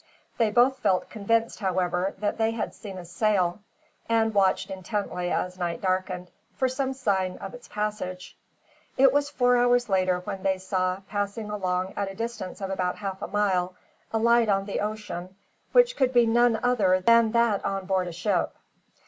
[0.39, 3.59] They both felt convinced, however, that they had seen a sail;
[4.09, 8.35] and watched intently, as night darkened, for some sign of its passage.
[8.97, 12.95] It was four hours later when they saw, passing along at a distance of about
[12.95, 13.75] half a mile,
[14.11, 15.35] a light on the ocean
[15.71, 18.55] which could be no other than that on board a ship.